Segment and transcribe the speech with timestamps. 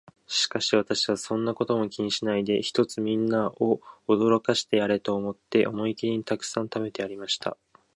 [0.25, 7.55] しかし私は、そんなことは気にしないで、ひとつみんなを驚かしてやれと思って、思いきりたくさん食べてやりました。